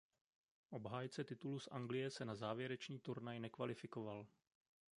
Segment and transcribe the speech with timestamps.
[0.69, 4.27] Obhájce titulu z Anglie se na závěrečný turnaj nekvalifikoval.